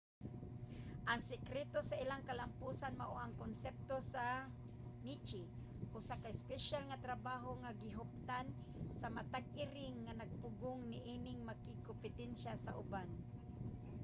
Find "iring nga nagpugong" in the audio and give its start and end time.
9.63-10.81